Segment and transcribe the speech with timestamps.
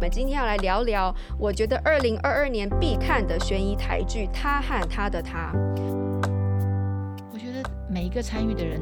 [0.00, 5.52] 我们今天要来聊聊，我觉得二零二二年必看的悬疑台剧《他和他的他》。
[7.30, 8.80] 我觉得每一个参与的人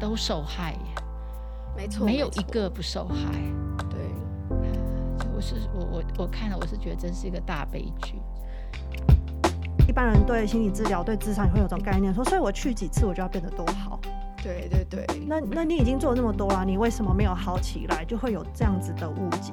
[0.00, 0.74] 都受害，
[1.76, 3.30] 没错，没有一个不受害。
[3.88, 4.00] 对，
[5.32, 8.20] 我是我我我看了，我是觉得真是一个大悲剧。
[9.86, 14.00] 一般人对心理治疗、对智商也会有种概念，说，所以我去几次，我就要变得多好。
[14.42, 18.04] 对对对，那那你已经做了那么多了，你为什么没有好起来？
[18.04, 19.52] 就会有这样子的误解。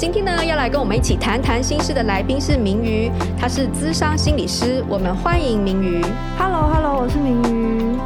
[0.00, 6.00] 今天呢，要来跟我们一起谈谈心事的来宾是明瑜，他是咨商心理师，我们欢迎明瑜。
[6.38, 7.98] Hello，Hello，我是明瑜。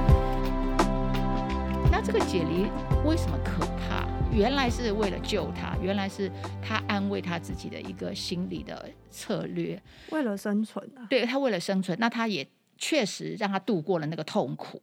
[1.92, 2.66] 那这个解离
[3.08, 4.04] 为什么可怕？
[4.32, 6.28] 原来是为了救他，原来是
[6.60, 11.06] 他安慰他自己的一个心理的策略，为了生存啊。
[11.08, 12.44] 对，他为了生存，那他也
[12.76, 14.82] 确实让他度过了那个痛苦。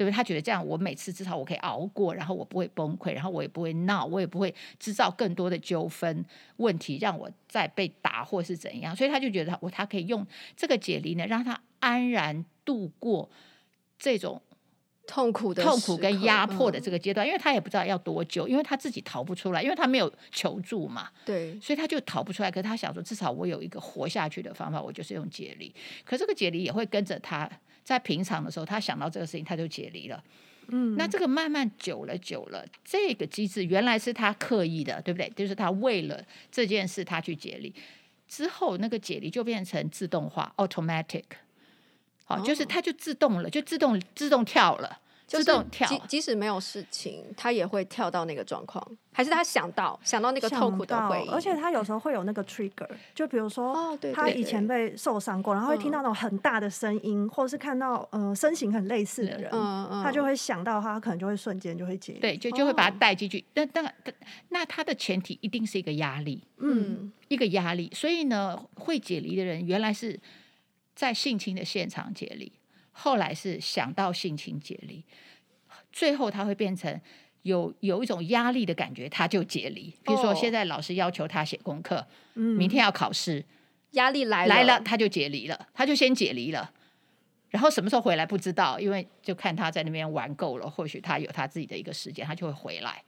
[0.00, 0.16] 对不对？
[0.16, 6.24] 他觉得这样，我每次至少我可以熬过，然后我不会崩溃，然后我也不会闹，我也不会制造更多的纠纷
[6.56, 8.96] 问题，让我再被打或是怎样。
[8.96, 13.28] 所以他就觉得我他可以用这个解离呢，让他安然度过
[13.98, 14.40] 这种
[15.06, 21.10] 痛苦的痛苦跟压迫的这个阶段，因为他也不知道要多久，因为他自己逃不出来，因为他没有求助嘛。
[21.26, 22.50] 对，所以他就逃不出来。
[22.50, 25.74] 可是他想说，至少我有一个活下去的方法，我就是用解离。
[26.06, 27.50] 可这个解离也会跟着他。
[27.90, 30.22] 在平常的时候，他想到这个事情，他就解离了。
[30.68, 35.28] 嗯，那这个慢慢久了久了，这个机制原来是他刻意的，对不对？
[35.30, 37.74] 就是他为了这件事，他去解离
[38.28, 41.24] 之后，那个解离就变成自动化 （automatic）。
[42.24, 45.00] 好，就是它就自动了，就自动自动跳了。
[45.38, 59.50] 自动跳，即即使没有事情，他也会跳到那个状况，还是他想到想到那个痛苦的回忆，而且他有时候会有那个 trigger，就比如说，他以前被受伤过，然后会听到那种很大的声音，或者是看到呃身形很类似的人，
[60.02, 63.44] 他就会想到他可能就会瞬间就会解，对，就就会把他带进去。
[63.54, 63.94] 但但
[64.48, 67.88] 那他的前提一定是一个压力，嗯，一个压力。
[67.94, 70.18] 所以呢，会解离的人原来是
[70.96, 72.50] 在性侵的现场解离。
[72.92, 75.04] 后来是想到性情解离，
[75.92, 77.00] 最后他会变成
[77.42, 79.94] 有有一种压力的感觉，他就解离。
[80.04, 83.44] 比如说现在老师要求他写功课，嗯，明天要考试，
[83.92, 86.72] 压力来了来了，他就解离了，他就先解离了。
[87.48, 93.02] 然后什么时候回来不知道，因为就看他在那边玩够了，或许他有他自己的一个时间，他就会回来。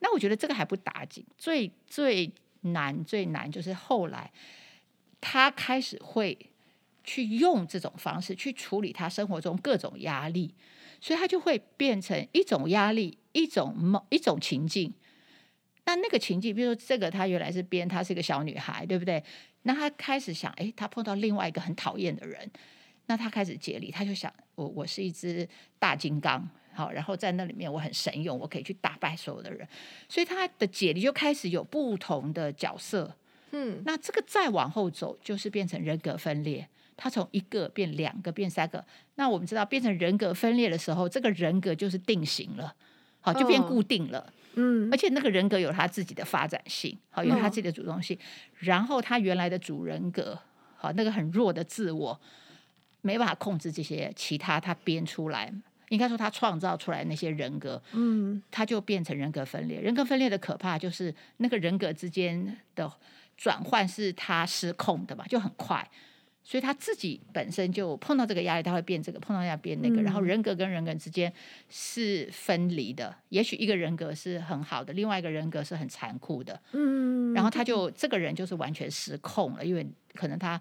[0.00, 4.30] 那我觉得这个还不打紧，最最难最难就是后来
[5.20, 6.38] 他开始会。
[7.08, 10.54] 去用这种方式去处理他生活中各种压力，
[11.00, 14.92] 所以他就会变成一种压力，一种某，一种情境。
[15.86, 19.24] 那那个情境，比如说这个，他原来是编，她是一个小女孩，对不对？
[19.62, 22.50] 那他开始想，哎，他碰到另外一个很讨厌的人，
[23.06, 25.48] 那他开始解离，他就想，我我是一只
[25.78, 29.66] 大金刚，好，然后在那里面我很神勇，我可以去打败所有的人，
[30.10, 33.16] 所以他的解离就开始有不同的角色。
[33.52, 36.68] 嗯，那这个再往后走，就是变成人格分裂。
[37.00, 42.74] 他从一个变两个变三个，那我们知道变成人格分裂的时候，这个人格就是定型了，
[43.20, 48.18] 好，就变固定了，嗯，而且那个人格有他自己的发展性，好，有他自己的主动性，
[48.58, 50.36] 然后他原来的主人格，
[50.76, 52.20] 好，那个很弱的自我，
[53.02, 55.54] 没办法控制这些其他他编出来，
[55.90, 59.80] 应该说他创造出来那些人格，嗯，他就变成人格分裂。
[59.80, 62.92] 人格分裂的可怕就是那个人格之间的
[63.36, 65.88] 转换是他失控的嘛，就很快。
[66.48, 71.30] 所以他自己本身就碰到这个压力，他会变这个；碰到要变那个，然后人格跟人格之间
[71.68, 73.14] 是分离的。
[73.28, 76.58] 也许一个人格是很好的，另外一个人格是很残酷的。
[76.72, 80.58] 嗯，然后他就这个人就是完全失控了，因为可能他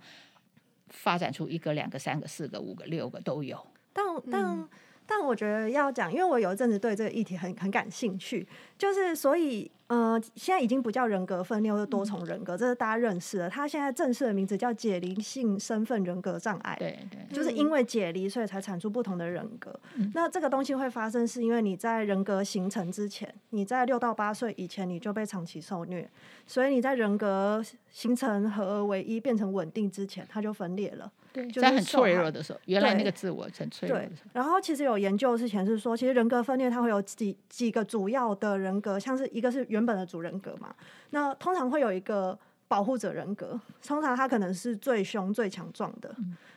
[0.89, 3.57] 发展出一个、两个、三个、四个、五个、六个都有。
[3.94, 4.44] 但但。
[4.44, 4.67] 嗯
[5.07, 8.45] 但我觉得要讲，因为我有一阵子对这个议题很很感兴趣，
[8.77, 13.50] 就是所以，呃，现在已经不叫人格分裂或者多重人格，嗯、这是大家认识的。
[13.50, 19.74] 他现在正式的名字叫解离性身份人格障碍，对对，就是因为解离，所以才产出不同的人格。
[19.95, 26.10] 嗯、那这个东西会发生，是因为你在人格形成之前，你在六到八岁以前你就被长期受虐，
[26.45, 31.10] 所以你在人格形成合而为一变成稳定之前，它就分裂了。
[31.54, 34.30] 在很脆弱的时候，原来那个自我很脆弱的时候。
[34.34, 40.74] 然后其实有研究之前是说，其实人格分裂它会有几几个主要的人格，像是一个是原本的主人格嘛，
[41.12, 42.38] 那通常会有一个
[42.68, 46.13] 保护者人格，通常他可能是最凶、最强壮的，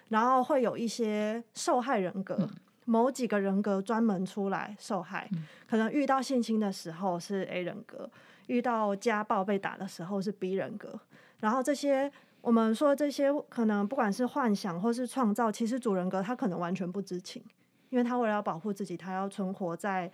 [0.08, 2.48] 然后会有一些受害人格，
[2.84, 5.30] 某几个人格专门出来受害，
[5.68, 8.10] 可能遇到性侵的时候是 A 人格，
[8.48, 10.98] 遇到家暴被打的时候是 B 人格，
[11.38, 17.42] 然后这些我们说这些可能不管是幻想或是创造，其实主人格他可能完全不知情，
[17.90, 20.10] 因为他为了要保护自己，他要存活在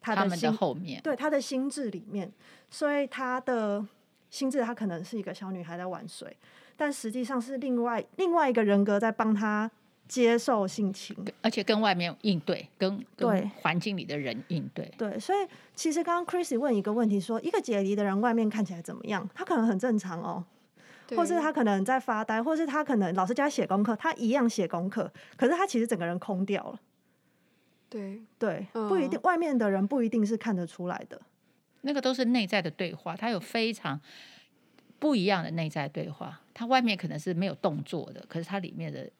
[0.00, 2.32] 他的心后面，对他的心智里面，
[2.70, 3.86] 所以他的。
[4.30, 6.36] 心智他可能是一个小女孩在玩水，
[6.76, 9.68] 但实际上是另外另外一个人格在帮他
[10.06, 14.88] 接受性情，而且跟外面应对，跟对环境里的人应对。
[14.96, 15.38] 对，所以
[15.74, 19.28] 其实刚刚 Chrissy 问一个问题说，说一个解离的人外面看起来怎么样？
[19.34, 20.44] 他可能很正常哦，
[21.16, 26.80] 或是他可能在发呆，或是他可能老师叫他写功课，他一样写功课，可是他其实整个人空掉了。
[27.88, 31.20] 对对，不一定，外面的人不一定是看得出来的。
[31.80, 34.00] 那个都是内在的对话，他有非常
[34.98, 36.40] 不一样的内在对话。
[36.54, 39.10] 他外面可能是没有动作的，可是他里面的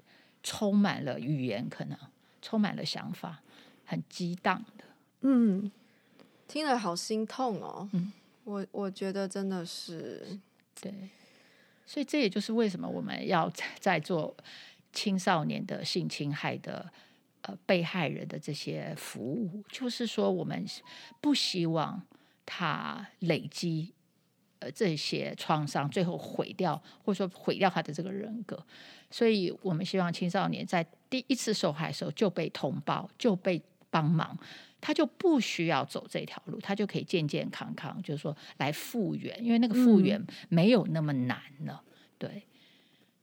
[0.42, 1.98] 充满了语言，可能
[2.40, 3.40] 充满了想法，
[3.84, 4.84] 很激荡的。
[5.22, 5.72] 嗯，
[6.46, 7.88] 听了好心痛哦。
[7.92, 8.12] 嗯，
[8.44, 10.38] 我我觉得真的是
[10.80, 10.92] 对，
[11.90, 13.50] 所以这也就是为什么我们要
[13.80, 14.36] 在做
[14.92, 16.88] 青少年的性侵害的
[17.42, 20.64] 呃被害人的这些服务，就是说我们
[21.20, 22.00] 不希望。
[22.52, 23.94] 他累积
[24.58, 28.60] 呃这些创伤，最后毁掉或者说毁掉他的这个人格，
[29.08, 34.36] 所以我们希望青少年在第一次受害的时候就被通报，就被帮忙，
[34.80, 42.42] 他就不需要走这条路，他就可以健健康康，就是说来复原，因为那个复原没有那么难了，嗯、对。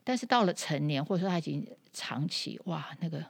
[0.04, 3.22] 但是到了成年，或者说他已经长期，哇，那个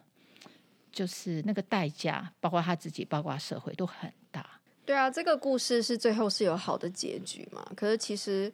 [0.92, 4.48] 就是那个代价，包括他自己，包括社会都很大。
[4.86, 7.68] 对啊，这个故事是最后是有好的结局嘛？
[7.76, 8.54] 可是其实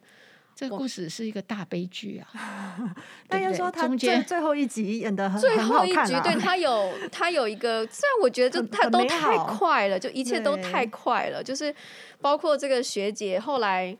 [0.54, 2.94] 这个故事是一个大悲剧啊！
[3.28, 11.74] 但又说他最最后一集演的很最后一集，啊、对他有他有一个，虽然我觉得就他都太快了，就一切都太快了，就是
[12.20, 13.96] 包括这个学姐后来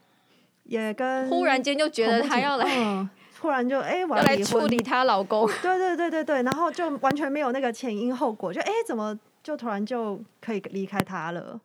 [0.63, 11.59] 也跟忽然间就觉得她要来，嗯、突然就哎， 我要，要来处理她老公， 对对对对对，然后就完全没有那个前因后果，就哎怎么就突然就可以离开他了？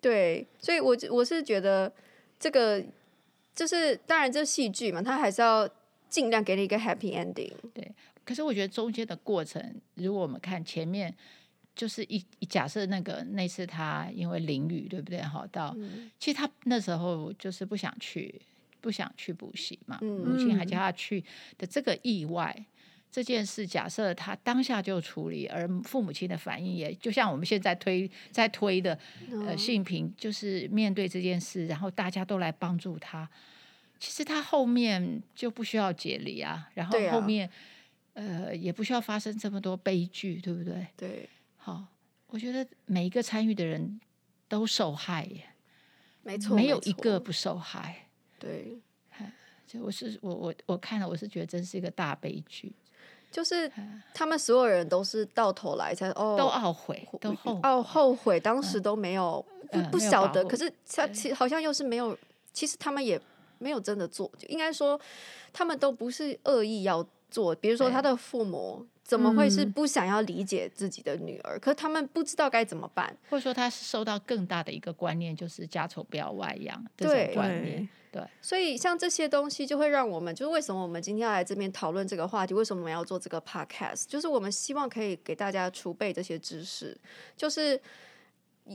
[0.00, 1.90] 对，所以我，我我是觉得
[2.38, 2.82] 这个
[3.54, 5.68] 就是当然，这戏剧嘛，他还是要
[6.08, 7.52] 尽量给你一个 happy ending。
[7.72, 7.92] 对，
[8.24, 11.14] 可是我觉得中间的过程，如果我们看前面，
[11.74, 12.18] 就是一
[12.48, 15.20] 假设那个那次他因为淋雨，对不对？
[15.22, 18.40] 好到，嗯、其实他那时候就是不想去，
[18.80, 21.24] 不想去补习嘛，嗯、母亲还叫他去
[21.56, 22.66] 的这个意外。
[23.14, 28.98] 这件事，假设他当下就处理，而父母亲的反应也就像我们现在推在推的，
[29.46, 33.30] 呃，性平就是面对这件事，然后大家都来帮助他。
[34.00, 37.54] 其实他后面就不需要解离啊，然后后面、啊、
[38.14, 40.84] 呃也不需要发生这么多悲剧，对不对？
[40.96, 41.86] 对，好，
[42.26, 44.00] 我觉得每一个参与的人
[44.48, 45.44] 都受害耶，
[46.24, 48.08] 没错，没有一个不受害。
[48.40, 48.76] 对，
[49.68, 52.72] 就我是我我我看了，我是觉得真是一个大悲剧。
[53.34, 53.68] 就是
[54.14, 62.16] 他们所有人都是到头来才哦，都懊悔，都后哦后悔，当时都没有、嗯、不不晓得，可是他其实好像又是没有，
[62.52, 63.20] 其实他们也
[63.58, 64.98] 没有真的做，就应该说
[65.52, 67.52] 他们都不是恶意要做。
[67.56, 71.56] 比如说他的父母怎么会是不想要理解自己的女儿？
[71.56, 77.88] 嗯、可是他们不知道该怎么办，或者说他是受到更大的一个观念，就是家丑不要外扬这种观念。
[78.14, 82.54] 对，所以像这些东西就会让我们，就是为什么我们今天要来这边讨论这个话题？
[82.54, 84.04] 为什么我们要做这个 podcast？
[84.06, 86.96] 就是我们希望可以给大家储备这些知识。
[87.36, 87.80] 就是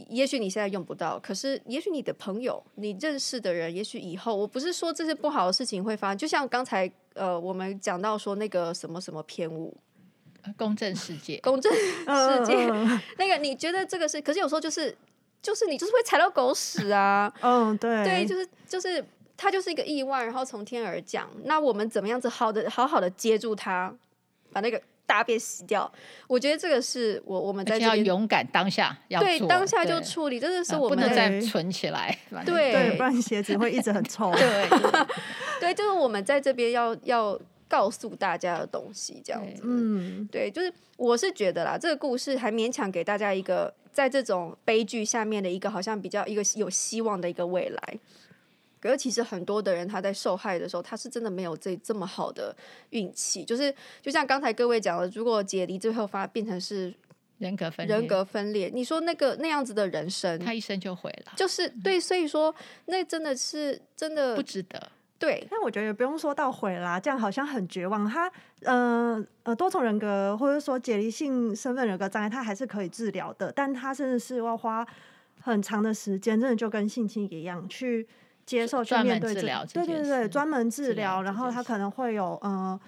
[0.10, 6.17] 也许你现在用不到，可是也许你的朋友、你认识的人，也许以后，我不是说这些不好的事情会发生。
[6.17, 9.74] 就像刚才呃，我们讲到说那个什么什么偏误，
[10.58, 12.67] 公正世界，公正 世界，
[13.17, 14.22] 那个你觉得这个是？
[14.22, 14.93] 可是有时候就是
[15.41, 17.34] 就是你就是会踩到狗屎啊！
[17.39, 19.01] 嗯，对，对，就是就是。
[19.41, 21.29] 它就是一个意外，然后从天而降。
[21.46, 23.96] 那我们怎么样子好的好好的接住它，
[24.51, 25.89] 把那个大便洗掉？
[26.27, 34.29] 我觉得这个是我我们在这要勇敢当下要对当下就处理，这个是我们不能再存起来，对对，不然鞋子会一直很臭。
[34.34, 34.67] 对
[35.62, 39.62] 对，就是我们在这边要要告诉大家的东西，这样子。
[39.63, 48.00] 嗯，对，就是我是觉得啦，这个故事还勉强给大家一个在这种悲剧下面的一个好像比较一个有希望的一个未来。
[48.79, 52.55] 可是其实很多的人他在受害的时候，他是真的没有这这么好的
[52.91, 53.43] 运气。
[53.43, 56.93] 就是就像刚才各位讲的，如果解离最后发变成是
[57.38, 61.33] 人格分裂，人格分裂，你说那个那样子的人生，他一生就毁了。
[61.36, 62.53] 就是对，所以说
[62.86, 64.91] 那真的是真的不值得。
[65.17, 68.09] 对，但我觉得也不用说到毁啦，这样好像很绝望。
[68.09, 68.31] 他，
[68.62, 74.88] 呃呃，多重人格或者说解离性身份人格障碍，他还是可以治疗的，但他甚至是要花
[75.41, 78.07] 很长的时间，真的就跟性侵一样，去
[78.50, 82.79] 接受去面对治疗，对对对，专门治疗，然后他可能会有呃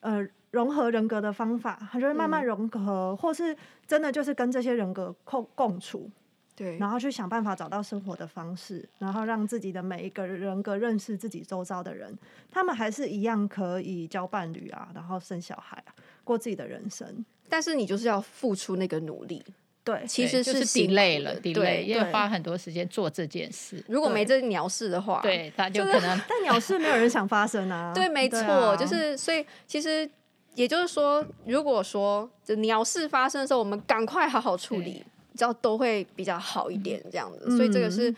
[0.00, 3.54] 呃融合人格的方法，他就会慢慢融合，嗯、或是
[3.86, 6.10] 真的就是跟这些人格共共处。
[6.56, 12.16] 对，然后去想办法找到生活的方式，然后让自己的每一个人格认识自己周遭的人，
[12.50, 15.92] 他们还是一样可以交伴侣啊，然后生小孩啊，
[16.22, 17.22] 过自己的人生。
[17.48, 19.44] 但是你就是要付出那个努力，
[19.84, 23.84] 对，其实是挺累了，挺累，因为花很多时间做这件事。
[23.86, 27.92] 如果没这鸟事的话，对，他就可能， 但鸟事没有人想发生啊。
[27.94, 30.10] 对，没错，啊、就是所以其实
[30.54, 35.04] 也就是说，如果说这鸟事发生的时候，我们赶快好好处理。
[35.36, 38.14] 知道都会比较好一点，这样子，嗯、所以这个是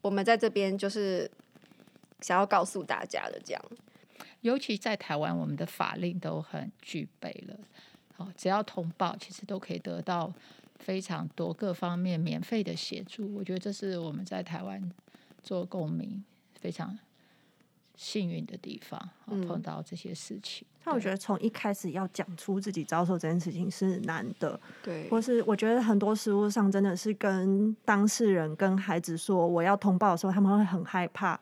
[0.00, 1.30] 我们在这边就是
[2.22, 3.62] 想要告诉大家的，这样。
[4.40, 7.54] 尤其在台湾，我们的法令都很具备了，
[8.16, 10.32] 好，只要通报，其实都可以得到
[10.84, 13.34] 非常多各方面免费的协助。
[13.34, 14.92] 我觉得这是我们在台湾
[15.42, 16.22] 做公民
[16.60, 16.98] 非常
[17.96, 19.08] 幸运的地方，
[19.46, 20.66] 碰到这些事情。
[20.84, 31.40] 那、嗯、我觉得从一开始要讲出自己遭受这件事情是难的，对，或是我觉得很多实务上真的是跟当事人跟孩子说我要通报的时候，他们会很害怕。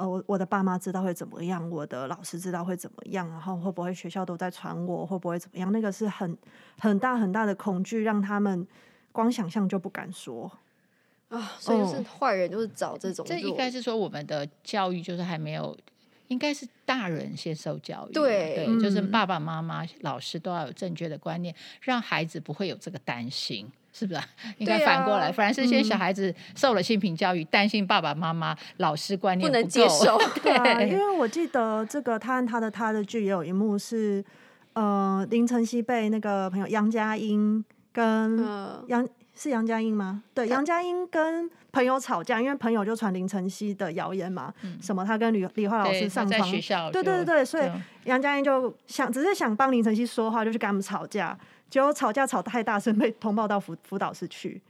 [0.00, 5.70] 呃，我我的爸妈知道会怎么样，我的老师知道会怎么样，然后会不会学校都在传我，会不会怎么样？
[5.70, 6.36] 那个是很
[6.78, 8.66] 很大很大的恐惧，让他们
[9.12, 10.50] 光想象就不敢说
[11.28, 11.52] 啊。
[11.58, 15.76] 所以就是坏人就是找这种，这应该是说我们的教育就是还没有。
[16.28, 24.18] 应该是大人先受教育，对，对，嗯、就是爸爸妈妈、老师都要有正确的观念，让孩子不会有这个担心，是不是？
[24.18, 24.24] 啊
[24.58, 30.18] 应该反过来，啊、反而是些小孩子受了性平教育，担、嗯、心爸爸妈妈、老师观念不，不能接受。
[30.42, 34.24] 对、 啊，因为我记得这个他和他的他的剧也有一幕是，
[34.72, 38.38] 呃，林晨曦被那个朋友杨佳音跟
[38.88, 39.02] 杨。
[39.02, 40.22] 呃是杨佳音吗？
[40.34, 46.50] 对，杨佳音跟朋友吵架，因为朋友就传林晨曦的谣言嘛，嗯、什么他跟李李焕老师上床，
[46.92, 47.64] 对对对对，所以
[48.04, 51.34] 杨佳音就想只是想帮林晨曦说话，就去跟他们吵架，
[51.70, 54.60] 结果吵架吵太大声，被通报到辅辅导室去。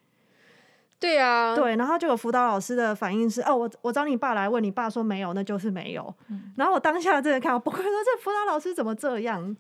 [0.99, 6.15] 对啊，对，然后就有辅导老师的反应是，哦，我我找你爸来问，你爸说没有，那就是没有。
[6.29, 9.57] 嗯、然后我当下真的看我， 不会说这辅导老师怎么这样？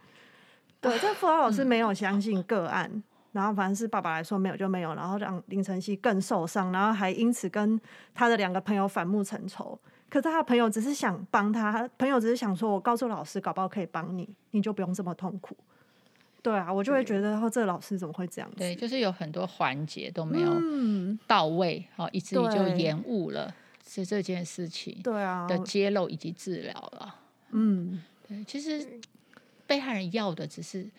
[0.80, 2.88] 对， 这辅导老师没有相信个案。
[2.92, 7.80] 嗯然后反正是爸爸来说没有就没有，然后让林晨曦更受伤，然后还因此跟
[8.12, 9.78] 他的两个朋友反目成仇。
[10.08, 15.56] 可是他的朋友只是想帮他，他朋友只是想说，我告诉老师，搞不好可以帮你，你就不用这么痛苦。
[16.42, 18.58] 对啊，我就会觉得，然后这个老师怎么会这样子？
[18.58, 20.56] 对，就是有很多环节都没有
[21.26, 23.54] 到位，好、嗯，以至于就延误了
[23.86, 27.14] 是这件事情对啊的揭露以及治疗了。
[27.50, 29.00] 嗯，对，其实
[29.66, 30.90] 被害人要的只是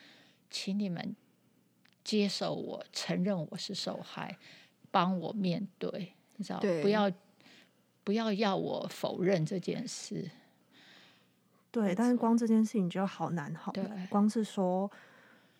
[0.49, 1.15] 请你们。
[2.03, 4.35] 接受我，承认我是受害，
[4.89, 7.09] 帮我面对，你知道，不要
[8.03, 10.27] 不要要我否认这件事。
[11.69, 14.07] 对，但是光这件事情就好难，好难。
[14.07, 14.89] 光是说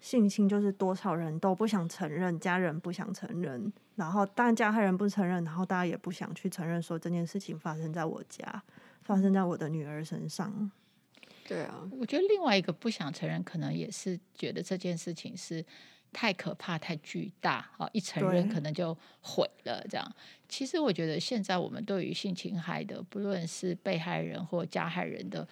[0.01, 8.63] 性侵，就是多少人都不想承认，家人不想承认，然后当然加害人不承认，然后大家也不想去承认，说这件事情发生在我家，
[9.03, 10.70] 发生在我的女儿身上。
[11.48, 15.63] 对啊，我觉得另外一个不想承认，可能也是觉得这件事情是。
[16.13, 19.81] 太可怕，太巨大，好，一承认可能就毁了。
[19.89, 20.15] 这样，
[20.50, 25.48] 其实我觉得现在我们对于性侵害的，不论是被害人或加害人的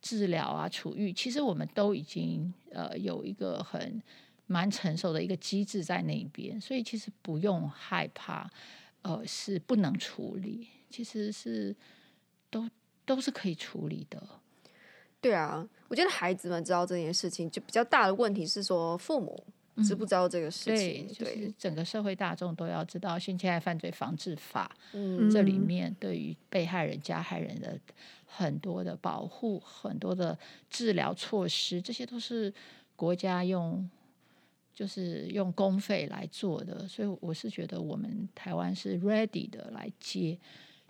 [0.00, 4.02] 治疗啊、处遇，其实我们都已经呃有一个很
[4.46, 8.50] 蛮成熟的一个机制在那边，所以其实不用害怕，
[9.02, 11.74] 呃，是不能处理，其实是
[12.50, 12.68] 都
[13.04, 14.22] 都是可以处理的。
[15.20, 19.44] 对啊，我觉得孩子们知道这件事情，就比较大的问题是说父母。
[19.84, 21.06] 知不知道这个事情？
[21.06, 27.78] 嗯、对，就是整个社会大众都要知道《性侵害犯罪防治法》嗯，这里面对于被害人、加害人的
[28.30, 32.52] 很多的保护、很多的治疗措施，这些都是
[32.94, 33.88] 国家用
[34.74, 36.86] 就是用公费来做的。
[36.86, 40.38] 所以我是觉得我们台湾是 ready 的来接，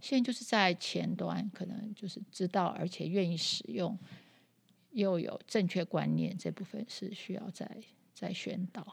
[0.00, 3.96] 现在就是在前端，可能就是知道而且愿意使用，
[4.90, 7.70] 又有正确观念，这部分是需要再
[8.14, 8.84] 再宣导，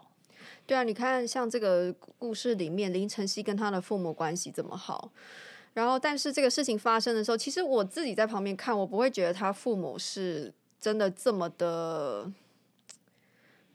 [0.68, 5.12] 对啊，你看像这个故事里面，林晨曦跟他的父母关系这么好，
[5.76, 12.32] 然后但是这个事情发生的时候，其实我自己在旁边看，我不会觉得他父母是真的这么的，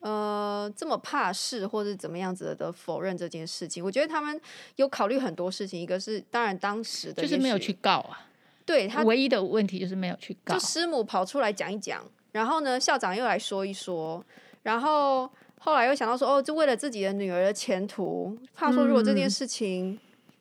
[0.00, 3.85] 呃，这么怕事或者怎么样子的，否认这件事情。
[3.85, 4.40] 我觉得他们
[4.76, 8.26] 有考虑很多事情，一个是当然当时的就是没有去告啊。
[8.64, 12.02] 对他唯一的问题就是没有去告，就师母跑出来讲一讲，
[12.33, 14.25] 然后呢，校长又来说一说，
[14.62, 15.28] 然后
[15.59, 19.99] 后来又想到说，哦，就为了自己的女儿的前途，怕说如果这件事情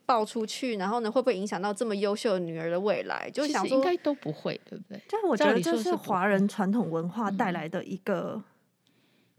[0.10, 3.30] 爆出去，嗯、然后呢，会不会影响到这么优秀的女儿的未来？
[3.32, 5.00] 就想说应该都不会，对不对？
[5.08, 8.42] 但我觉得这是华人传统文化带来的一个。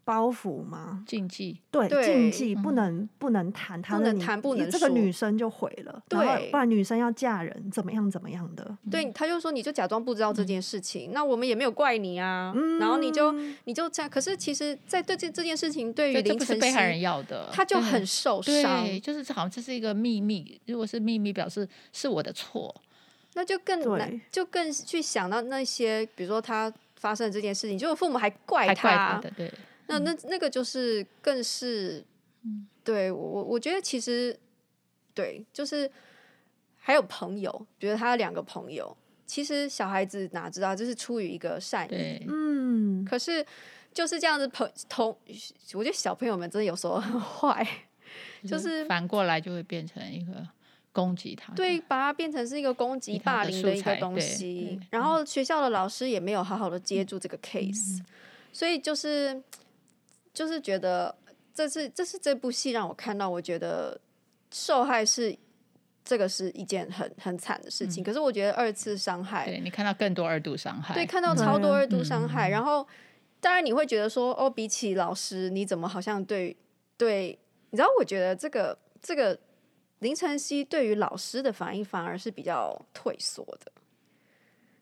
[0.04, 1.04] 包袱吗？
[1.06, 8.76] 禁忌对，禁忌不能不能谈，他的谈不能这个女生就毁了，对，不然女生要嫁人怎么样怎么样的？
[8.90, 13.30] 对，他就说你就假装不知道这件事情，那我们也没有怪你啊，然后你就
[13.64, 22.74] 你就这样，可是其实，在对这这件事情对于林晨曦被害人要的，他就很受伤，对就是好像这是一个秘密，如果是秘密，表示是我的错，
[23.34, 29.52] 那就更难，就更去想到那些，比如说他发生的这件事情，结果父母还怪他，对。
[29.90, 32.04] 那那那个就是更是，
[32.44, 34.38] 嗯、对我我觉得其实，
[35.12, 35.90] 对，就是
[36.78, 43.44] 还有朋友，觉得他有两个朋友，其实小孩子哪知道，就是出于一个善意，嗯，可是
[43.92, 45.08] 就是这样子朋同，
[45.74, 47.66] 我觉得小朋友们真的有时候很坏，
[48.46, 50.46] 就是反过来就会变成一个
[50.92, 58.06] 攻击他，对，把它变成是一个攻击霸凌的一个东西，然后学校的老师也没有好好的接住这个 case，、嗯、
[58.52, 59.42] 所以就是。
[60.32, 61.14] 就是觉得
[61.52, 64.00] 这是这是这部戏让我看到，我觉得
[64.50, 65.36] 受害是
[66.04, 68.02] 这个是一件很很惨的事情。
[68.02, 72.48] 嗯、可是我觉得二次伤害，对你看到更多二度伤害，对，看到超多二度伤害。
[72.48, 72.86] 嗯、然后
[73.40, 76.56] 当然你会觉得说，哦，比起老师，你怎么好像对
[76.96, 77.38] 对？
[77.70, 79.38] 你知道，我觉得这个这个
[80.00, 83.70] 林晨曦对于老师的反应反而是比较退缩的。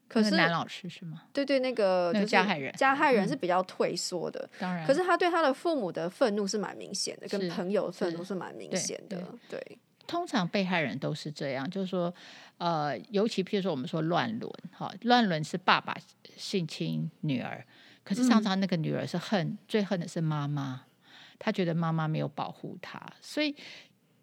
[0.09, 1.25] 可是男老师是吗？
[1.35, 4.49] 对对，那个就是加害人，加害人是比较退缩的。
[4.59, 9.23] 当然，可是他对他的父母的愤怒是蛮明显的，跟朋友的愤怒是蛮明显的。
[9.51, 12.13] 对，通常被害人都是这样，就是说，
[12.57, 15.95] 呃，尤其譬如说我们说乱伦，哈，乱伦是爸爸
[16.37, 17.63] 性侵女儿，
[18.03, 20.85] 可是常常那个女儿是恨，最恨的是妈妈，
[21.39, 23.55] 她觉得妈妈没有保护她，所以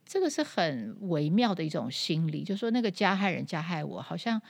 [0.03, 4.41] 这个是很微妙的一种心理，就是说那个加害人加害我，好像。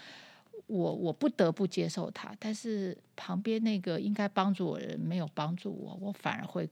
[0.67, 6.67] 我我不得不接受他，但是旁边那个应该帮助我的人没有帮助我，我反而会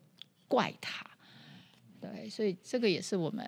[0.48, 1.06] 怪他。
[2.02, 3.48] 对，所以这个也是我们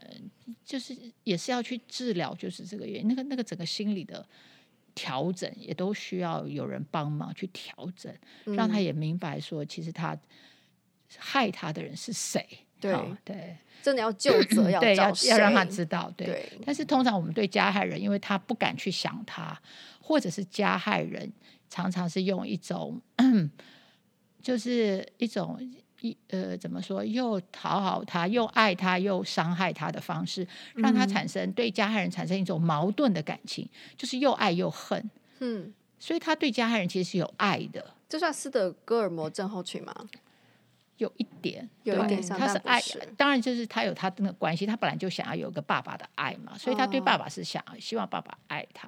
[0.64, 3.08] 就是也是要去治疗，就是这个原因。
[3.08, 4.26] 那个那个整个心理的
[4.94, 8.14] 调整也都需要有人帮忙去调整，
[8.46, 10.18] 让他也明白说，其实他
[11.18, 12.48] 害他的人是谁。
[12.80, 16.10] 对对， 真的要究责， 要对要要让他知道。
[16.16, 19.60] 对，对但是通常我们对加害人，因为他不敢去想他。
[20.08, 21.34] 或者是加害人，
[21.68, 23.02] 常常是用一种，
[24.40, 25.58] 就是一种
[26.02, 35.10] 一呃，怎么说，又讨好他，又爱他，又伤害他的方式，让他产生对加害人产生一种矛盾的感情，就是又爱又恨。
[35.40, 37.84] 嗯，所以他对加害人其实是有爱的。
[38.08, 39.92] 这算斯德哥尔摩症候群吗？
[40.98, 42.80] 有一点，有一点，他是爱，
[43.18, 48.88] 当然就是他有他的那个关系，他本来就想要有个爸爸的爱嘛，所以他对爸爸是想希望爸爸爱他。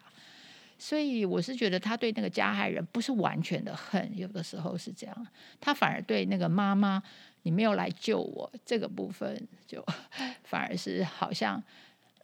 [0.80, 5.28] 所以我是觉得他对那个加害人不是完全的恨，有的时候是这样，
[5.60, 7.02] 他反而对那个妈妈，
[7.42, 9.84] 你没有来救我这个部分，就
[10.46, 11.62] 反而是好像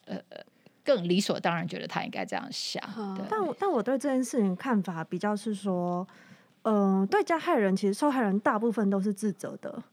[0.05, 0.21] 呃
[0.83, 2.83] 更理所当然，觉得他应该这样想。
[3.15, 3.25] 对。
[3.27, 6.07] 但我但我对这件事情看法比较是说，
[6.61, 9.83] 嗯、呃，对加害人其实受害人大部分都是自责的，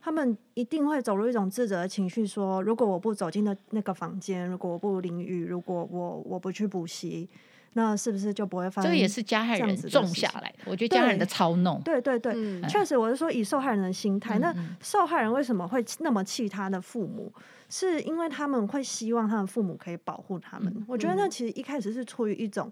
[0.00, 7.28] 他们一定会走入一种自责的情绪，说如果我不走进那那个房间，如果我不淋雨，如果我我不去补习。
[7.74, 8.90] 那是不是就不会发生？
[8.90, 10.64] 这个也是加害人种下来的。
[10.66, 14.38] 我觉得加害人的操弄，对对对，嗯、确实，我是说以受害人的心态。
[14.38, 17.32] 嗯、那受害人为什么会那么气他的父母？
[17.70, 20.70] 是因为他们会希望他的父母可以保护他们。
[20.76, 22.70] 嗯、我觉得那其实一开始是出于一种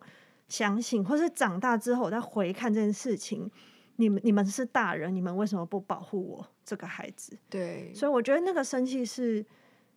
[0.49, 3.51] 相信，或是长大之后再回看这件事情。
[3.97, 7.35] 你们你们是大人，你们为什么不保护我这个孩子？
[7.49, 9.45] 对，所以我觉得那个生气是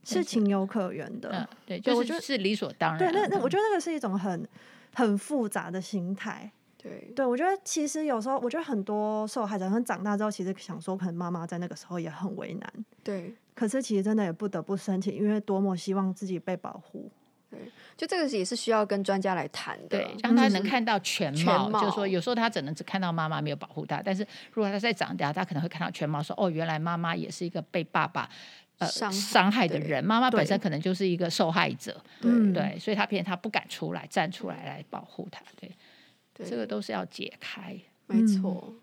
[0.03, 1.29] 是情有可原的。
[1.31, 2.99] 嗯、对，就是、是理所当然。
[2.99, 4.47] 对，那那我觉得那个是一种很。
[4.93, 13.33] 很复杂的心态，对对，我觉得其实有时候，我觉得很多受害者，他长大之后，其实想说，可能妈妈在那个时候也很为难，对。
[13.55, 17.11] 可是其实真的也不得不生气，因为多么希望自己被保护，
[17.49, 17.59] 对。
[17.95, 21.71] 就这个也是需要跟专家来谈的，对，让他能看到全貌。
[21.79, 28.27] 就是说，有时候他只能只看到妈妈没有保护他，但是如果他再长大，他可能会看到全貌，说哦，原来妈妈也是一个被爸爸。
[28.79, 35.71] 呃，伤害的人，妈妈本身可能就是一个受害者，对对，所以他偏他不敢出来站出来来保护他，对，
[36.45, 38.73] 这个都是要解开，没错。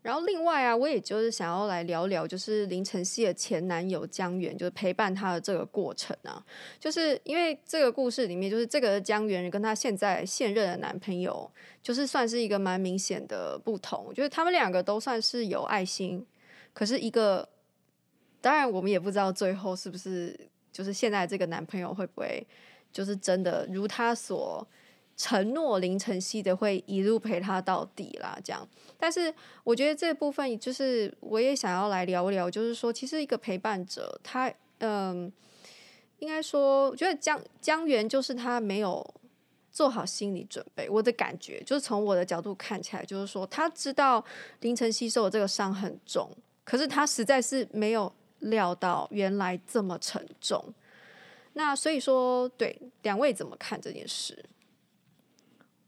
[0.00, 6.42] 然后另外啊，我也就是想要来聊聊，就是林晨曦的前男友江源，就是陪伴他的这个过程啊。
[6.80, 11.50] 就是因为这个故事里面，就是这个江源跟他现在现任的男朋友，
[11.82, 14.02] 就是算是一个蛮明显的不同。
[14.06, 16.24] 我觉得他们两个都算是有爱心，
[16.72, 17.46] 可是一个，
[18.40, 20.38] 当然我们也不知道最后是不是，
[20.72, 22.46] 就是现在这个男朋友会不会，
[22.92, 24.66] 就是真的如他所。
[25.20, 28.64] 承诺林晨曦的会一路陪他到底啦，这样。
[28.96, 34.48] 但是我觉得这部分就是我也想要来聊聊，就是说，其实一个陪伴者，他
[34.78, 35.32] 嗯，
[36.20, 39.04] 应该说，我觉得江江源就是他没有
[39.72, 40.88] 做好心理准备。
[40.88, 44.24] 我的感觉就是从我的角度看起来，就是说他知道
[44.60, 46.30] 林晨曦受的这个伤很重，
[46.62, 50.72] 可是他实在是没有料到原来这么沉重。
[51.54, 54.44] 那所以说，对两位怎么看这件事？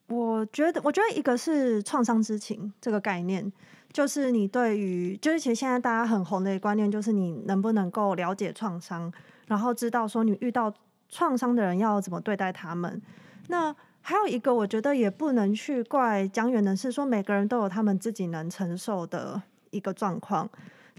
[0.08, 3.52] 我觉得，我觉得一个是创伤知情这个概念，
[3.92, 9.12] 就是你对于，就是其实现在大家很红的一个观念，就是你能不能够了解创伤，
[9.46, 10.74] 然后知道说你遇到
[11.08, 13.00] 创伤的人要怎么对待他们。
[13.46, 20.50] 那还有一个，我觉得也不能去怪江源的是说，每个人都有他们自己能承受的一个状况。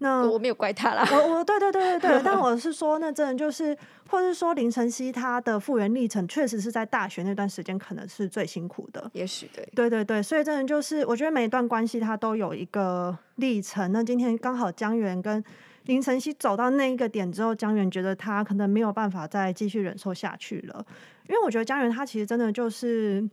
[0.04, 3.78] 那我没有怪他啦，我我对对对对对，但 我是说，那真的就是，
[4.10, 13.92] 或是说林晨曦他的复原历程，确实是在大学那段时间可能是最辛苦的，也许对，对对对，所以真的就是，我觉得每一段关系它都有一个历程。
[13.92, 15.44] 那今天刚好江源跟
[15.86, 20.84] 林晨曦走到那一个点之后，江源觉得他可能没有办法再继续忍受下去了，
[21.30, 23.24] 因为我觉得江源他其实真的就是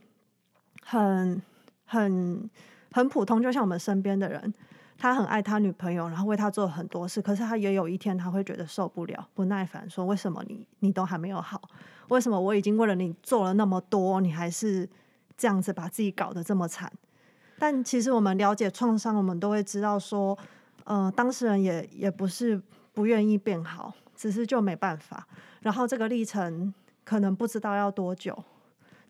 [0.85, 1.41] 很
[1.87, 2.51] 很
[2.93, 4.53] 很普通，就像我们身边的人。
[5.01, 7.23] 他很爱他女朋友，然后为他做很多事。
[7.23, 11.63] 可是他也有一天他会觉得受不了、不耐烦，说：“为什么你你都还没有好？
[12.09, 14.89] 为什么我已经为了你做了那么多，你还是
[15.37, 16.93] 这样子把自己搞得这么惨？”
[17.61, 20.37] 但其实我们了解创伤，我们都会知道说，
[20.83, 22.61] 呃，当事人也也不是
[22.93, 25.27] 不愿意变好，只是就没办法。
[25.61, 28.37] 然后这个历程可能不知道要多久，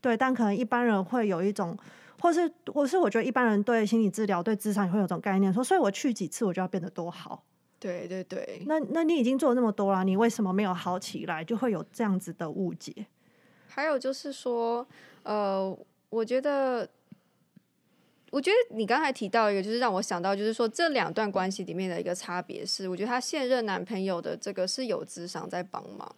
[0.02, 1.74] 对，但可能一般人会有一种。
[2.20, 7.44] 或是，或是，我觉得一般人对心理治疗、对智商也会有种概念，说，所以我去几次，我就要变得多好。
[7.78, 8.62] 对对对。
[8.66, 11.44] 那那你已经做了那么多了，你为什么没有好起来？
[11.44, 13.06] 就会有这样子的误解。
[13.68, 14.84] 还有就是说，
[15.22, 15.78] 呃，
[16.10, 16.88] 我觉得，
[18.32, 26.16] 我觉得你刚才提到一个，就是让我想到，就是说这两段关系里面的一个差别是，我觉得她现任男朋友的这个是有智商在帮忙。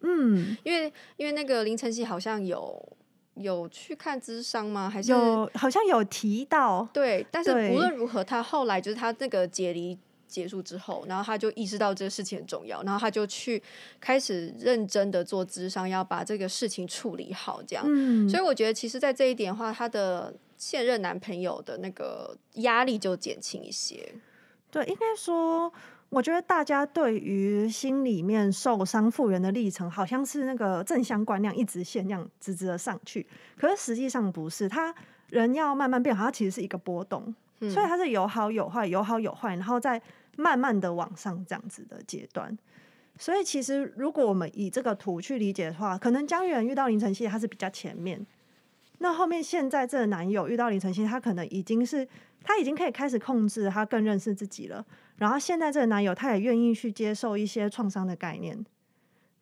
[0.00, 2.96] 嗯，因为因为那个林晨曦好像有。
[3.34, 4.90] 有去看智商吗？
[4.90, 5.50] 还是有？
[5.54, 6.86] 好像有提到。
[6.92, 13.62] 对，但是无论如何，他后来就是他那个解离结束之后，然后他就意识到这个事情很重要，然后他就去
[14.00, 17.62] 开始认真的做智商，要把这个事情处理好。
[17.66, 24.14] 这样，嗯，所以我觉得，其实，在这一点的话，他的现任男朋友的那个压力就减轻一些。
[24.70, 25.72] 对，应该说。
[26.12, 34.68] 我觉得大家对于心里面受伤复原的历程，好像是那个正相关那样一直线这样直直的上去，可是实际上不是。
[34.68, 34.94] 他
[35.30, 39.98] 人要慢慢变好，它其实是一个波动，嗯、所以它是有好有坏，有好有坏，然后再
[40.36, 42.54] 慢慢的往上这样子的阶段。
[43.18, 48.26] 所以其实如果我们以这个图去理解的话，可能江源遇到林晨曦，他是比较前面。
[48.98, 52.06] 那后面现在这个男友遇到林晨曦，他可能已经是
[52.44, 54.84] 他已经可以开始控制，他更认识自己了。
[55.22, 58.66] 然后现在这个男友他也愿意去接受一些创伤的概念，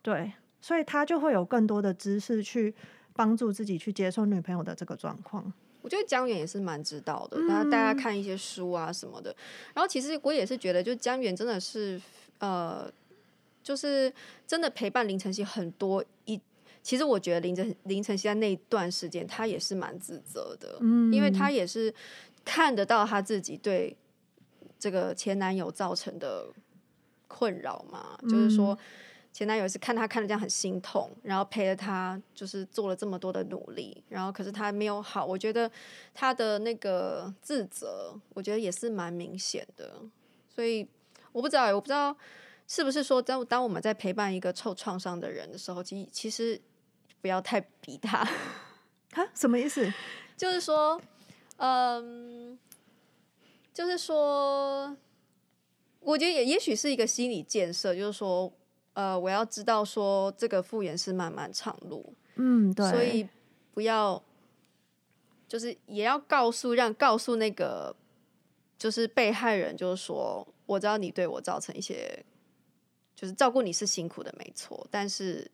[0.03, 2.75] 对，所以他就会有更多的知识去
[3.15, 5.51] 帮助自己去接受女朋友的这个状况。
[5.81, 9.35] 我觉得江源也是蛮知道的，然后大家看一些书啊什么的。
[9.73, 11.99] 然后其实我也是觉得，就江源真的是
[12.41, 12.87] 呃，
[13.63, 14.13] 就是
[14.47, 16.39] 真的陪伴林晨曦很多一。
[16.83, 21.95] 其实我觉得林晨林晨曦在那一段时间他也是蛮自责的，嗯，因为他也是
[22.45, 23.97] 看得到他自己对。
[24.81, 26.49] 这个前男友造成的
[27.29, 28.77] 困扰嘛，嗯、就是说
[29.33, 35.71] 前男友是看他看了这样很心痛，然后陪着他，就是做了这么多的努力，然后可是他没有好，我觉得
[36.15, 40.01] 他的那个自责，我觉得也是蛮明显的。
[40.49, 40.89] 所以
[41.31, 42.17] 我不知道，我不知道
[42.67, 46.61] 是不是说，当当我们在陪伴一个受创伤的人的时候，其其实
[47.21, 48.19] 不要太逼他
[49.13, 49.29] 啊？
[49.35, 49.93] 什么意思？
[50.37, 51.01] 就是说，
[51.59, 52.59] 嗯。
[53.73, 54.97] 就是说，
[56.01, 58.53] 我觉得也也许是一个心理建设，就是说，
[58.95, 63.29] 呃，我要知道说这个复原是漫漫长路，嗯，对，所以
[63.73, 64.23] 不要，
[65.47, 67.95] 就是也要告诉让告诉那个
[68.77, 72.25] 就是被害人，就是说，我知道你对我造成一些，
[73.15, 75.51] 就是照顾你是辛苦的，没错，但是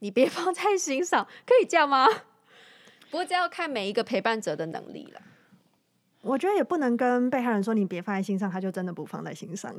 [0.00, 2.06] 你别 放在心上，可以这样吗？
[3.10, 5.22] 不过这要看每一个陪伴者的能力了。
[6.22, 9.74] 我觉得也不能跟被害人说你别放在心上，他就真的不放在心上。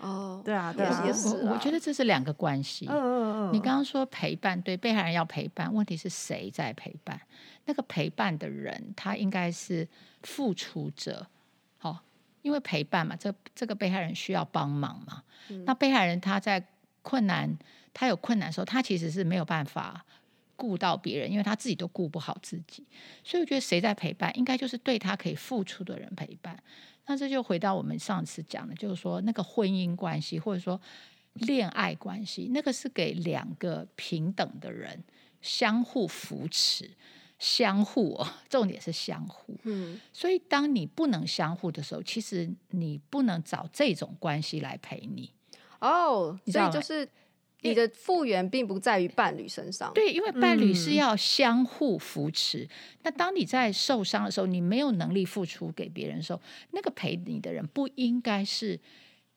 [0.00, 2.86] 哦，对啊，对啊，也是我，我觉得这是两个关系。
[2.88, 3.52] 嗯嗯嗯。
[3.52, 7.20] 你刚刚说陪伴，对被害人要陪伴，问题是谁在陪伴？
[7.64, 9.88] 那个陪伴的人，他应该是
[10.22, 11.26] 付出者。
[11.78, 11.98] 好、哦，
[12.42, 15.22] 因为陪伴嘛，这这个被害人需要帮忙嘛。
[15.48, 16.64] 嗯、那被害人他在
[17.02, 17.58] 困难，
[17.92, 20.04] 他有困难的时候，他其实是没有办法
[20.58, 22.84] 顾到别人，因为他自己都顾不好自己。
[23.22, 26.60] 所以我觉得谁在陪伴，应该就是对他可以付出的人陪伴。
[27.06, 30.78] 那这就回到我们上次讲的，就是说那个婚姻关系或者说
[31.34, 35.04] 恋爱关系，那个是给两个平等的人
[35.40, 36.90] 相互扶持、
[37.38, 39.56] 相互哦， 重点是相互。
[39.62, 45.32] 嗯，所以当你不能相互的时候，其实你不能找这种关系来陪你。
[45.78, 47.08] 哦，所以就是。
[47.62, 52.62] 你的复原并不在于伴侣身上，对，因为伴侣是要相互扶持。
[52.62, 52.68] 嗯、
[53.02, 56.40] 那当你在受伤的时候，你没有能力付出给别人的时候，
[56.70, 58.78] 那个陪你的人不应该是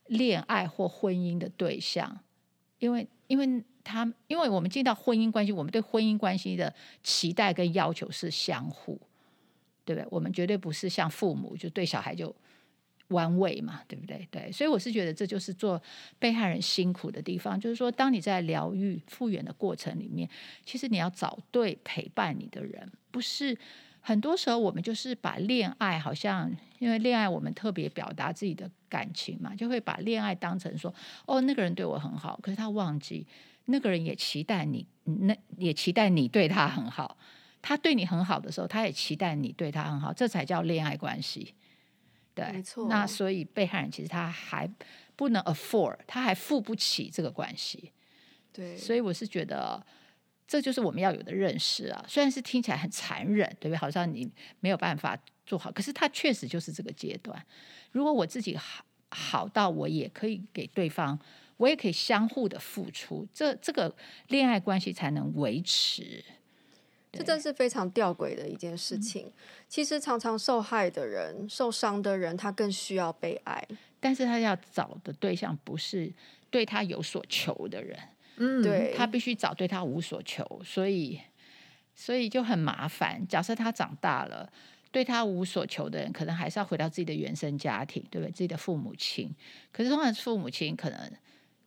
[0.05, 2.19] 恋爱或婚姻的对象，
[2.77, 9.01] 因为，因为他，因为我们进到婚姻关系，我们对婚姻关系的期待跟要求是相互，
[9.83, 10.07] 对不对？
[10.11, 12.35] 我们绝对不是像父母就对小孩就。
[13.11, 14.27] 弯位嘛，对不对？
[14.29, 15.81] 对，所以我是觉得这就是做
[16.19, 20.27] 被害人辛苦的地方，就是说，当你在疗愈复原的过程里面，
[20.65, 23.57] 其实你要找对陪伴你的人，不是
[23.99, 30.93] 很多时候我们就是把恋爱好像，因为恋爱我们特别表达自己的感情嘛，就会把恋爱当成说，
[31.25, 33.25] 哦，那个人对我很好，可是他忘记
[33.65, 37.15] 那个人也期待你，那也期待你对他很好，
[37.61, 41.53] 他对你很好的时候，他也期待你对他很好，这才叫恋爱关系。
[42.33, 42.87] 对，没错。
[42.87, 44.69] 那所以被害人其实他还
[45.15, 47.91] 不能 afford，他还付不起这个关系。
[48.53, 49.85] 对，所以我是觉得
[50.47, 52.03] 这就是我们要有的认识啊。
[52.07, 53.77] 虽然是听起来很残忍，对不对？
[53.77, 57.45] 好像你没有办法做好，可是他确实就是这个阶段。
[57.91, 61.19] 如果我自己好好到我也可以给对方，
[61.57, 63.95] 我也可以相互的付出，这这个
[64.29, 66.23] 恋爱关系才能维持。
[67.11, 69.25] 这真是非常吊诡的一件事情。
[69.27, 69.33] 嗯、
[69.67, 73.67] 其实，常常受害的人、受伤的人，他更需要被爱，
[73.99, 76.11] 但是他要找的对象不是
[76.49, 77.99] 对他有所求的人。
[78.37, 81.19] 嗯，对，他必须找对他无所求，所以，
[81.93, 83.27] 所以就很麻烦。
[83.27, 84.51] 假设他长大了，
[84.91, 88.31] 对他无所求的人，可能还是要回到自己的原生家庭，对不对？
[88.31, 89.29] 自己的父母亲。
[89.73, 91.11] 可是，通常父母亲可能。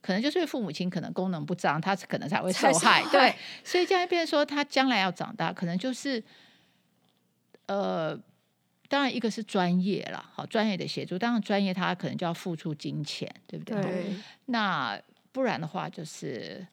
[0.04, 3.02] 可能就是父母亲可能功能不彰，他可能才会受害。
[3.10, 6.22] 对，所以这样变成说，他将来要长大，可能就是，
[7.64, 8.14] 呃，
[8.86, 13.80] 当然一个是专业了，好专业的协助，当然专业他可能就要付出金钱，对不对？
[13.80, 14.14] 对。
[14.44, 15.00] 那
[15.32, 16.66] 不然的话，就是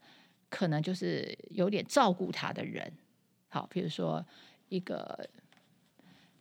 [0.50, 2.92] 可能就是有点照顾他的人，
[3.48, 4.26] 好，比如说
[4.68, 5.26] 一个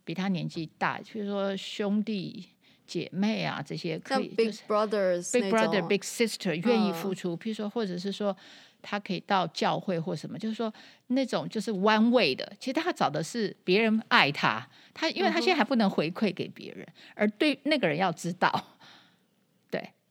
[0.03, 2.49] 比他年纪大，比如说兄弟。
[2.91, 8.35] 姐妹啊，这些可以就是 big brothers、big brother、big sister 愿意付出，譬如说，或者是说，
[8.81, 10.73] 他可以到教会或什么，就是说
[11.07, 12.51] 那种就是 one way 的。
[12.59, 18.80] 其实他找的是别人爱他，他因为他现在还不能回馈给别人，而对那个人要知道，对。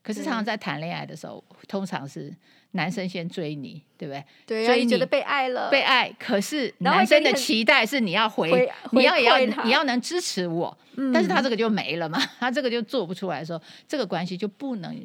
[0.02, 2.34] 可是常常在谈恋爱的时候，通常是。
[2.72, 4.24] 男生先追你，对不对？
[4.46, 6.08] 对，所以你觉得被爱了，被爱。
[6.20, 10.78] 可是男生的期待是你要回，回你要也要你要能支持我。
[10.94, 14.96] 嗯，但是他这个就没了嘛， 他这个就做不出来的时候，这个关系就不能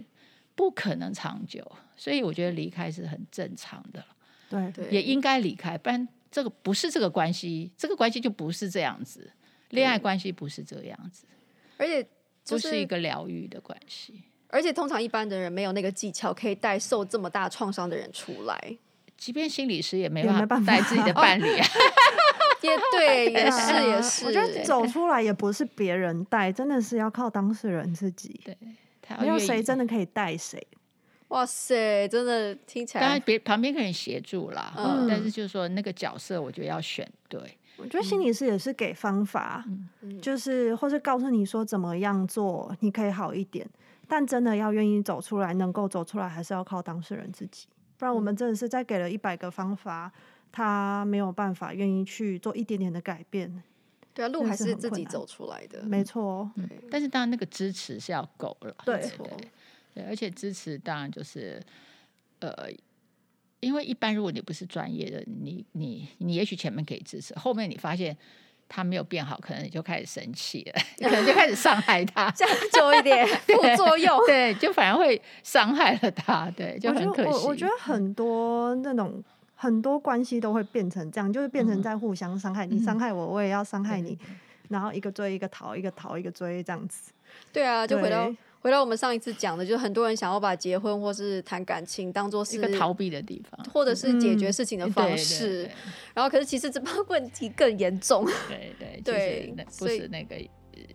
[0.54, 1.66] 不可能长久。
[1.98, 4.06] 所以我觉得离开是很正常的，
[4.48, 9.32] 对对，也应该离开，不然这个不是这个关系，这个关系就不是这样子，
[9.72, 11.26] 恋爱关系不是这样子，
[11.78, 12.08] 而且
[12.46, 14.22] 不是一个疗愈的关系。
[14.50, 18.78] 而且通常一般的人没有那个技巧，可以带受这么大创伤的人出来。
[19.18, 21.68] 即便心理师也没办法带自己的伴侣啊。
[22.62, 24.26] 也对，也是 也是。
[24.26, 28.40] 我觉得走出来也不是别人带，真的是要靠当事人自己。
[28.44, 28.58] 对，
[29.20, 30.66] 没有谁真的可以带谁。
[31.28, 33.02] 哇塞，真的听起来。
[33.02, 37.40] 当然别旁边可以协助啦，嗯，但是就是说那个角色，我觉得要选对。
[37.78, 39.64] 我觉得心理师也是给方法，
[40.02, 43.68] 嗯，就是或是告诉你说怎么样做，你可以好一点。
[44.08, 47.68] 但真的要愿意走出来，能够走出来，还是要靠当事人自己。
[47.98, 50.12] 不然我们真的是在给了一百个方法，
[50.52, 53.64] 他没有办法愿意去做一点点的改变。
[54.14, 56.50] 对啊，路还是自己走出来的，没错。
[56.56, 59.28] 嗯，但是当然那个支持是要够了，对对，
[59.94, 61.62] 对，而且支持当然就是
[62.40, 62.70] 呃，
[63.60, 68.16] 因为一般如果你不是专业的，你你你也许前面可以支持，后面你发现。
[68.68, 77.30] 他没有变好，可能你就开始生气了，可能就开始伤害他， 这样就一点 副作用，对，就反而会伤害了他，对，就很可惜。
[77.30, 79.24] 我我，我觉得很多那种
[79.56, 84.18] 很多关系都会变成这样，就是变成在互相伤害，嗯、你伤害我，我也要伤害你。
[84.68, 87.12] 然后一个追一个逃，一个逃一个追这样子。
[87.54, 95.46] 对啊，就回到对回到我们上一次讲的，就是很多人想要把结婚或是谈感情当做是一个逃避的地方，或者是解决事情的方式。
[95.46, 95.72] 嗯、对对对
[96.16, 98.26] 然后，可是其实这帮问题更严重。
[98.50, 100.36] 对对对， 那不是那个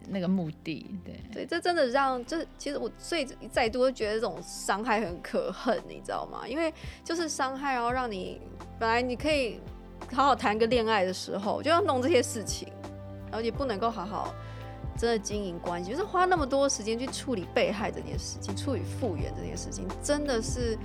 [0.09, 0.85] 那个目的。
[1.05, 6.49] 对对，这真的让这其实我所以再度会觉得这种伤害很可恨，你知道吗？
[6.49, 8.41] 因为就是伤害，然后让你
[8.81, 9.61] 本来你可以
[10.13, 12.67] 好好谈个恋爱的时候，就要弄这些事情，
[13.27, 14.35] 然后也不能够好好。
[15.01, 20.77] 真的经营关系，就是花那么多时间去处理被害这件事情，处理复原这件事情，真的是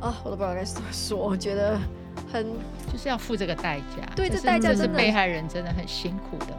[0.00, 1.18] 啊，我都不知道该怎么说。
[1.18, 1.78] 我觉得
[2.32, 2.46] 很
[2.90, 6.56] 就是要付这个代价，对，这代价真的是被害人真的很辛苦的，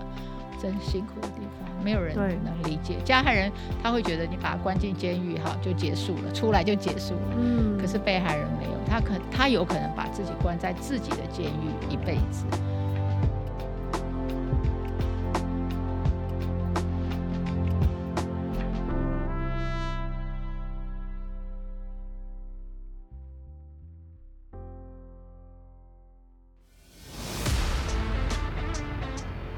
[0.61, 2.97] 真辛苦的地方，没有人能理解。
[3.03, 7.35] 加害人他会觉得你把他关进监狱哈就结束了，出来就结束了。
[7.39, 12.45] 嗯，可是被害人没有，他可他有可能把自己关在自己的监狱一辈子。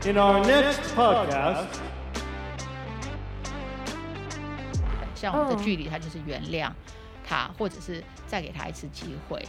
[0.08, 1.66] In our next podcast，
[5.14, 6.72] 像我们的距离，他就是原谅
[7.28, 9.46] 他，或者是再给他一次机会。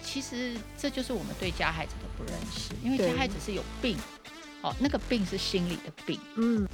[0.00, 3.96] 其实这就是我们对加害者的不认识，因为加害者是有病，
[4.62, 6.20] 哦，那个病是心理的病。
[6.36, 6.68] 嗯。